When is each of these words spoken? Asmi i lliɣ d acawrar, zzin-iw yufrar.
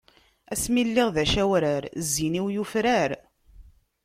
Asmi 0.53 0.77
i 0.81 0.83
lliɣ 0.89 1.09
d 1.15 1.17
acawrar, 1.23 1.83
zzin-iw 2.05 2.47
yufrar. 2.55 3.11